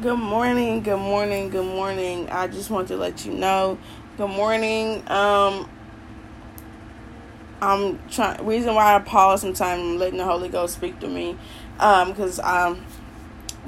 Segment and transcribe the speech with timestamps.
[0.00, 2.30] Good morning, good morning, good morning.
[2.30, 3.76] I just want to let you know.
[4.16, 5.02] Good morning.
[5.08, 5.68] Um
[7.60, 11.36] I'm trying reason why I pause sometimes I'm letting the Holy Ghost speak to me.
[11.78, 12.82] Um, because um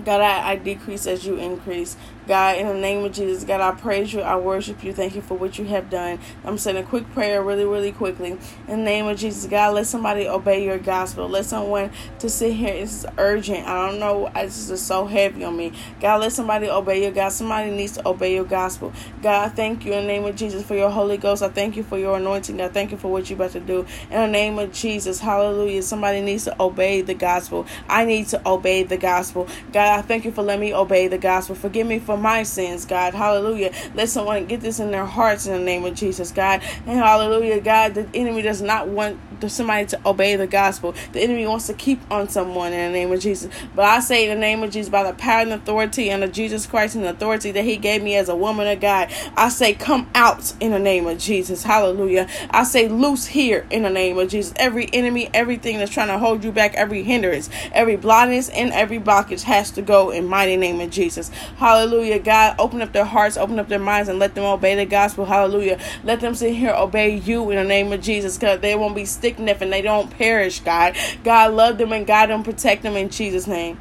[0.06, 1.98] God I, I decrease as you increase.
[2.26, 4.20] God, in the name of Jesus, God, I praise you.
[4.20, 4.92] I worship you.
[4.92, 6.18] Thank you for what you have done.
[6.44, 8.38] I'm saying a quick prayer really, really quickly.
[8.68, 11.28] In the name of Jesus, God, let somebody obey your gospel.
[11.28, 12.72] Let someone to sit here.
[12.72, 13.66] Is urgent.
[13.66, 14.30] I don't know.
[14.34, 15.72] This is so heavy on me.
[16.00, 17.30] God, let somebody obey your God.
[17.30, 18.92] Somebody needs to obey your gospel.
[19.22, 21.42] God, thank you in the name of Jesus for your Holy Ghost.
[21.42, 22.60] I thank you for your anointing.
[22.60, 23.86] I thank you for what you're about to do.
[24.10, 25.82] In the name of Jesus, hallelujah.
[25.82, 27.66] Somebody needs to obey the gospel.
[27.88, 29.46] I need to obey the gospel.
[29.72, 31.54] God, I thank you for letting me obey the gospel.
[31.54, 33.14] Forgive me for for my sins, God.
[33.14, 33.72] Hallelujah.
[33.94, 36.60] Let someone get this in their hearts in the name of Jesus, God.
[36.86, 37.94] And hallelujah, God.
[37.94, 40.94] The enemy does not want somebody to obey the gospel.
[41.12, 43.50] The enemy wants to keep on someone in the name of Jesus.
[43.74, 46.32] But I say in the name of Jesus, by the power and authority and of
[46.32, 49.48] Jesus Christ and the authority that He gave me as a woman of God, I
[49.48, 51.62] say, come out in the name of Jesus.
[51.62, 52.28] Hallelujah.
[52.50, 54.52] I say, loose here in the name of Jesus.
[54.56, 58.98] Every enemy, everything that's trying to hold you back, every hindrance, every blindness, and every
[58.98, 61.30] blockage has to go in mighty name of Jesus.
[61.56, 62.01] Hallelujah.
[62.02, 62.24] Hallelujah.
[62.24, 65.24] God, open up their hearts, open up their minds, and let them obey the gospel.
[65.24, 65.78] Hallelujah.
[66.02, 69.04] Let them sit here, obey you in the name of Jesus, because they won't be
[69.04, 70.96] stick and they don't perish, God.
[71.22, 73.78] God, love them and guide them, protect them in Jesus' name.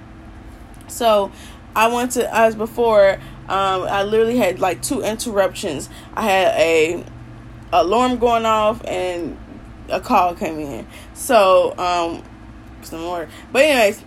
[0.88, 1.32] So,
[1.76, 3.14] I went to, as before,
[3.50, 5.90] um, I literally had like two interruptions.
[6.14, 7.04] I had a
[7.74, 9.36] alarm going off and
[9.90, 10.88] a call came in.
[11.16, 12.24] So, um,
[12.84, 13.28] some more.
[13.52, 14.04] But anyways,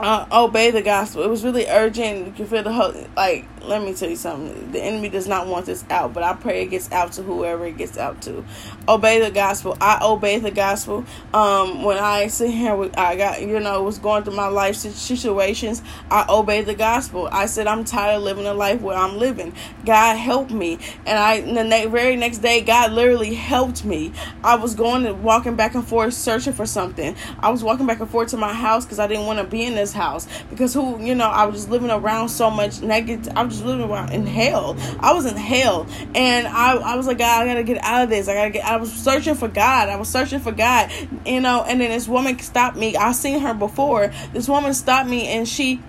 [0.00, 1.22] uh, obey the gospel.
[1.22, 2.26] It was really urgent.
[2.26, 4.72] You can feel the whole like let me tell you something.
[4.72, 7.66] The enemy does not want this out, but I pray it gets out to whoever
[7.66, 8.44] it gets out to.
[8.88, 9.76] Obey the gospel.
[9.80, 11.04] I obey the gospel.
[11.34, 14.76] Um, when I sit here, with, I got you know was going through my life
[14.76, 15.82] situations.
[16.10, 17.28] I obey the gospel.
[17.30, 19.52] I said I'm tired of living a life where I'm living.
[19.84, 24.12] God help me, and I the very next day, God literally helped me.
[24.42, 27.14] I was going and walking back and forth searching for something.
[27.40, 29.64] I was walking back and forth to my house because I didn't want to be
[29.64, 33.32] in this house because who you know I was just living around so much negative.
[33.36, 34.76] I was just living around in hell.
[35.00, 38.10] I was in hell, and I I was like, God, I gotta get out of
[38.10, 38.28] this.
[38.28, 38.64] I gotta get.
[38.64, 39.88] I was searching for God.
[39.88, 40.90] I was searching for God,
[41.24, 41.64] you know.
[41.64, 42.96] And then this woman stopped me.
[42.96, 44.12] I seen her before.
[44.32, 45.80] This woman stopped me, and she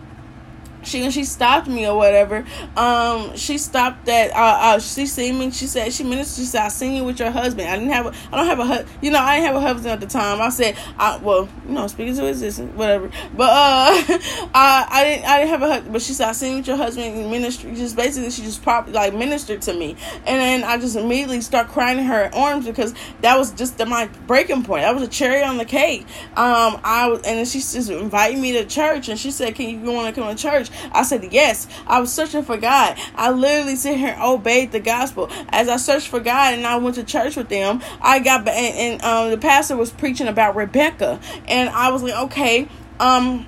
[0.83, 4.31] she when she stopped me or whatever, um, she stopped that.
[4.31, 5.51] Uh, uh, she seen me.
[5.51, 6.43] She said she ministered.
[6.43, 7.67] She said, "I seen you with your husband.
[7.67, 8.07] I didn't have.
[8.07, 8.65] A, I don't have a.
[8.65, 10.41] Hu- you know, I didn't have a husband at the time.
[10.41, 13.09] I said, I well, you know, speaking to existence, whatever.
[13.35, 13.53] But uh,
[14.53, 15.93] I I didn't I didn't have a husband.
[15.93, 17.73] But she said, I seen you with your husband in ministry.
[17.75, 21.67] Just basically, she just probably like ministered to me, and then I just immediately start
[21.67, 24.83] crying in her arms because that was just the, my breaking point.
[24.83, 26.01] That was a cherry on the cake.
[26.35, 29.79] Um, I and then she just invited me to church, and she said, "Can you,
[29.79, 32.97] you want to come to church?" I said, Yes, I was searching for God.
[33.15, 35.29] I literally sit here and obeyed the gospel.
[35.49, 38.49] As I searched for God and I went to church with them, I got, and,
[38.49, 41.19] and um, the pastor was preaching about Rebecca.
[41.47, 42.67] And I was like, Okay,
[42.99, 43.47] um,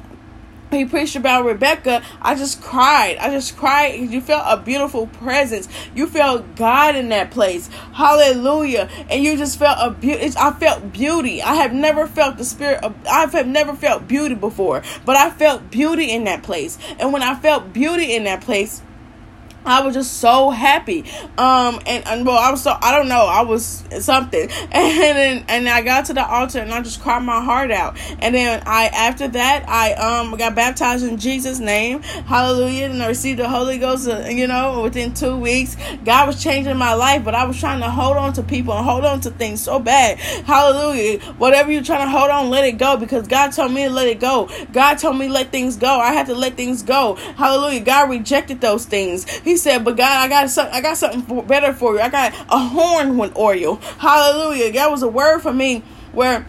[0.73, 3.17] he preached about Rebecca, I just cried.
[3.17, 3.95] I just cried.
[3.95, 5.67] You felt a beautiful presence.
[5.95, 7.67] You felt God in that place.
[7.93, 8.89] Hallelujah.
[9.09, 10.31] And you just felt a beauty.
[10.37, 11.41] I felt beauty.
[11.41, 15.29] I have never felt the spirit of, I have never felt beauty before, but I
[15.29, 16.77] felt beauty in that place.
[16.99, 18.81] And when I felt beauty in that place,
[19.65, 21.05] I was just so happy.
[21.37, 24.49] Um, and, and well, I was so, I don't know, I was something.
[24.73, 27.97] And then, and I got to the altar and I just cried my heart out.
[28.19, 32.01] And then I, after that, I, um, got baptized in Jesus' name.
[32.01, 32.85] Hallelujah.
[32.85, 35.77] And I received the Holy Ghost, uh, you know, within two weeks.
[36.03, 38.83] God was changing my life, but I was trying to hold on to people and
[38.83, 40.19] hold on to things so bad.
[40.19, 41.19] Hallelujah.
[41.33, 44.07] Whatever you're trying to hold on, let it go because God told me to let
[44.07, 44.49] it go.
[44.71, 45.99] God told me let things go.
[45.99, 47.15] I had to let things go.
[47.15, 47.81] Hallelujah.
[47.81, 49.29] God rejected those things.
[49.29, 50.73] He he said, "But God, I got something.
[50.73, 52.01] I got something better for you.
[52.01, 53.75] I got a horn with oil.
[53.99, 54.71] Hallelujah!
[54.73, 56.45] That was a word for me where."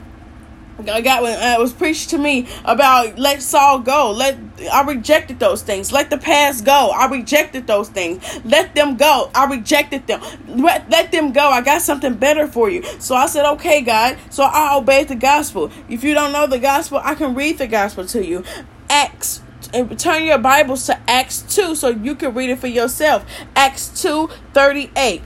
[0.76, 4.10] I got when uh, it was preached to me about let Saul go.
[4.10, 4.36] Let
[4.72, 5.92] I rejected those things.
[5.92, 6.90] Let the past go.
[6.90, 8.24] I rejected those things.
[8.44, 9.30] Let them go.
[9.36, 10.20] I rejected them.
[10.48, 11.48] Let, let them go.
[11.48, 12.82] I got something better for you.
[12.98, 14.18] So I said, okay, God.
[14.30, 15.70] So I obeyed the gospel.
[15.88, 18.42] If you don't know the gospel, I can read the gospel to you.
[18.90, 23.24] Acts and turn your Bibles to Acts 2 so you can read it for yourself.
[23.56, 25.22] Acts 2 38.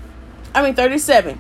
[0.54, 1.38] I mean 37.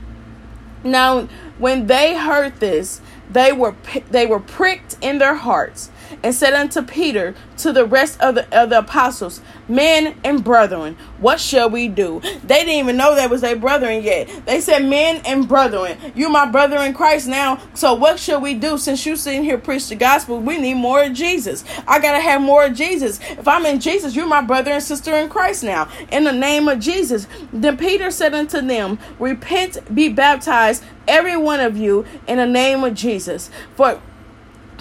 [0.84, 1.28] Now,
[1.58, 3.00] when they heard this,
[3.30, 3.74] they were
[4.10, 5.90] they were pricked in their hearts
[6.22, 10.96] and said unto Peter, to the rest of the, of the apostles, Men and brethren,
[11.18, 12.20] what shall we do?
[12.20, 14.46] They didn't even know that was their brethren yet.
[14.46, 17.60] They said, Men and brethren, you my brother in Christ now.
[17.74, 18.78] So what shall we do?
[18.78, 21.64] Since you sitting here preach the gospel, we need more of Jesus.
[21.86, 23.20] I gotta have more of Jesus.
[23.22, 25.88] If I'm in Jesus, you're my brother and sister in Christ now.
[26.10, 27.26] In the name of Jesus.
[27.52, 32.84] Then Peter said unto them, Repent, be baptized, every one of you, in the name
[32.84, 33.50] of Jesus.
[33.74, 34.00] For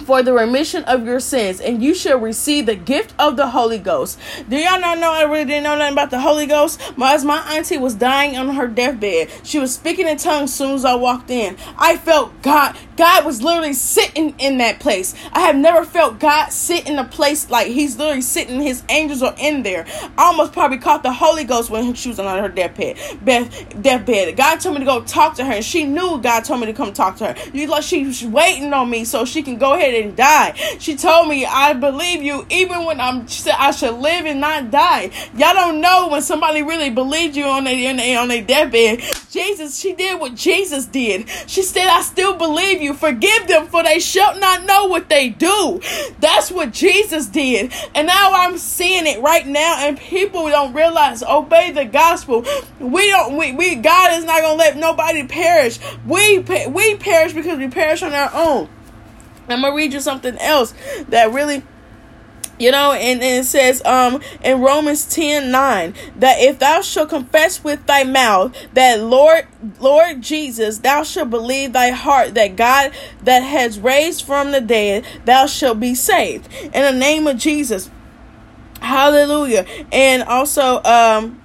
[0.08, 3.76] for the remission of your sins, and you shall receive the gift of the Holy
[3.76, 4.18] Ghost.
[4.48, 5.12] Do y'all not know?
[5.12, 6.80] I really didn't know nothing about the Holy Ghost.
[6.96, 10.54] My, as my auntie was dying on her deathbed, she was speaking in tongues as
[10.54, 11.58] soon as I walked in.
[11.76, 12.74] I felt God.
[12.96, 15.14] God was literally sitting in that place.
[15.32, 18.62] I have never felt God sit in a place like He's literally sitting.
[18.62, 19.84] His angels are in there.
[20.16, 22.96] I almost probably caught the Holy Ghost when she was on her deathbed.
[23.22, 24.38] Beth, deathbed.
[24.38, 26.72] God told me to go talk to her, and she knew God told me to
[26.72, 27.50] come talk to her.
[27.52, 30.54] You like she was waiting on me so she can go ahead and die.
[30.78, 34.40] She told me, I believe you even when I'm, she said, I should live and
[34.40, 35.10] not die.
[35.36, 37.90] Y'all don't know when somebody really believed you on their,
[38.20, 39.02] on their deathbed.
[39.30, 41.28] Jesus, she did what Jesus did.
[41.46, 42.94] She said, I still believe you.
[42.94, 45.80] Forgive them for they shall not know what they do.
[46.20, 47.72] That's what Jesus did.
[47.94, 52.44] And now I'm seeing it right now and people don't realize, obey the gospel.
[52.78, 55.78] We don't, we, we God is not going to let nobody perish.
[56.06, 58.68] We, we perish because we perish on our own.
[59.48, 60.74] I'm gonna read you something else
[61.08, 61.62] that really
[62.58, 67.08] you know, and, and, it says um in Romans 10 9 that if thou shalt
[67.08, 69.46] confess with thy mouth that Lord
[69.78, 72.92] Lord Jesus, thou shalt believe thy heart that God
[73.22, 76.48] that has raised from the dead, thou shalt be saved.
[76.62, 77.90] In the name of Jesus.
[78.80, 79.64] Hallelujah.
[79.92, 81.40] And also um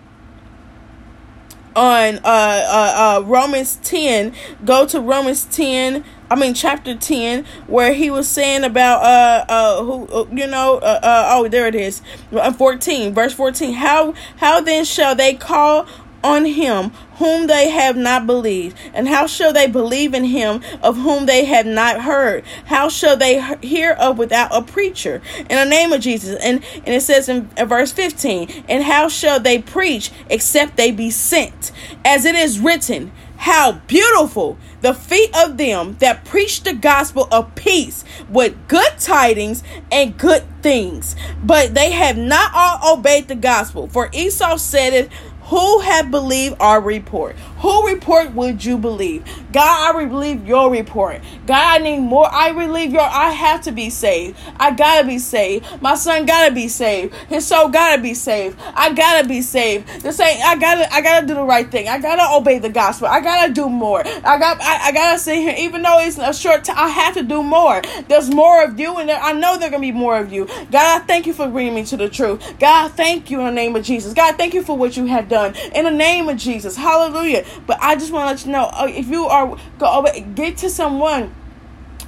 [1.75, 4.33] on uh, uh, uh, Romans 10,
[4.63, 6.03] go to Romans 10,
[6.33, 10.80] I mean chapter 10, where he was saying about, uh, uh, who, uh, you know,
[10.80, 12.01] uh, uh, oh, there it is,
[12.31, 15.85] uh, 14, verse 14, how, how then shall they call
[16.24, 18.75] on him whom they have not believed?
[18.95, 22.44] And how shall they believe in him of whom they have not heard?
[22.65, 25.21] How shall they hear of without a preacher?
[25.38, 26.44] In the name of Jesus.
[26.44, 31.12] And, and it says in verse 15, and how shall they preach except they be
[31.12, 31.71] sent?
[32.03, 33.12] As it is written,
[33.43, 39.61] how beautiful the feet of them that preach the gospel of peace with good tidings
[39.91, 41.13] and good things.
[41.43, 43.89] But they have not all obeyed the gospel.
[43.89, 45.11] For Esau said it
[45.41, 47.35] who have believed our report?
[47.63, 49.24] Who report would you believe?
[49.54, 51.21] God, I believe your report.
[51.48, 52.27] God, I need more.
[52.30, 53.00] I believe your.
[53.01, 54.38] I have to be saved.
[54.57, 55.81] I gotta be saved.
[55.81, 57.13] My son gotta be saved.
[57.30, 58.60] His soul gotta be saved.
[58.75, 59.88] I gotta be saved.
[60.01, 60.44] This ain't.
[60.44, 60.94] I gotta.
[60.94, 61.88] I gotta do the right thing.
[61.88, 63.07] I gotta obey the gospel.
[63.07, 64.06] I gotta do more.
[64.06, 64.60] I got.
[64.60, 65.56] I, I gotta sit here.
[65.57, 67.81] Even though it's a short time, I have to do more.
[68.10, 70.48] There's more of you, and there, I know there gonna be more of you.
[70.69, 72.60] God, I thank you for bringing me to the truth.
[72.60, 74.13] God, thank you in the name of Jesus.
[74.13, 76.75] God, thank you for what you have done in the name of Jesus.
[76.75, 77.45] Hallelujah.
[77.65, 80.05] But I just want to let you know uh, if you are go
[80.35, 81.33] get to someone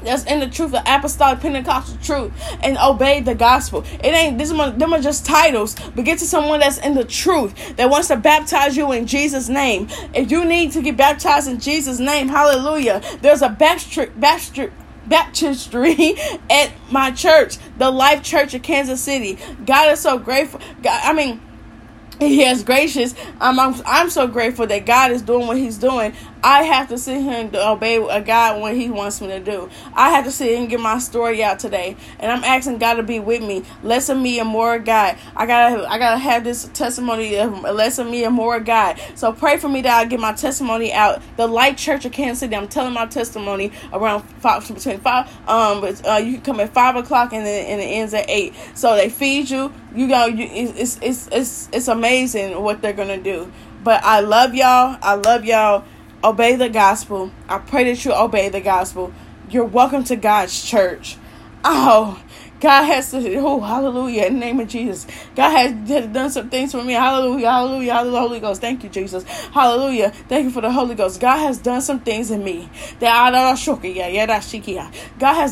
[0.06, 2.32] that's in the truth, the apostolic Pentecostal truth,
[2.62, 3.84] and obey the gospel.
[4.04, 7.04] It ain't this one, them are just titles, but get to someone that's in the
[7.04, 9.88] truth that wants to baptize you in Jesus' name.
[10.14, 13.02] If you need to get baptized in Jesus' name, hallelujah.
[13.22, 14.72] There's a baptistry,
[15.08, 16.16] baptistry
[16.50, 19.38] at my church, the Life Church of Kansas City.
[19.66, 20.60] God is so grateful.
[20.82, 21.42] God, I mean
[22.20, 23.16] he is gracious.
[23.42, 26.14] I'm, I'm I'm so grateful that God is doing what He's doing.
[26.46, 29.68] I have to sit here and obey a God when He wants me to do.
[29.96, 33.04] I have to sit and get my story out today, and I'm asking God to
[33.04, 35.18] be with me, less of me and more of God.
[35.36, 39.02] I gotta I gotta have this testimony of less of me and more of God.
[39.16, 41.20] So pray for me that I get my testimony out.
[41.36, 42.56] The Light Church of Kansas City.
[42.56, 45.28] I'm telling my testimony around five between five.
[45.50, 48.30] Um, but uh, you can come at five o'clock and then and it ends at
[48.30, 48.54] eight.
[48.76, 49.74] So they feed you.
[49.96, 50.28] You go.
[50.28, 53.52] You, it's it's it's it's amazing what they're gonna do.
[53.84, 54.98] But I love y'all.
[55.02, 55.86] I love y'all
[56.26, 57.32] obey the gospel.
[57.48, 59.14] I pray that you obey the gospel.
[59.48, 61.18] You're welcome to God's church.
[61.64, 62.20] Oh,
[62.66, 65.06] God has to, oh, hallelujah, in the name of Jesus.
[65.36, 65.72] God has
[66.12, 66.94] done some things for me.
[66.94, 68.60] Hallelujah, hallelujah, hallelujah, Holy Ghost.
[68.60, 69.24] Thank you, Jesus.
[69.24, 70.10] Hallelujah.
[70.10, 71.22] Thank you for the Holy Ghost.
[71.22, 72.68] God has done some things in me.
[73.00, 73.64] God has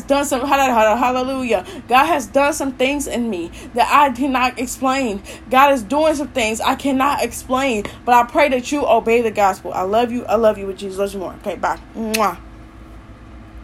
[0.02, 1.64] done some, hallelujah.
[1.86, 5.22] God has done some things in me that I cannot explain.
[5.50, 9.30] God is doing some things I cannot explain, but I pray that you obey the
[9.30, 9.72] gospel.
[9.72, 10.24] I love you.
[10.24, 10.98] I love you with Jesus.
[10.98, 11.34] Love you more.
[11.34, 11.78] Okay, bye.
[11.94, 12.40] Mwah.